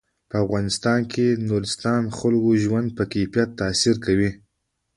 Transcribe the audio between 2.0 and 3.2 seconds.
د خلکو د ژوند په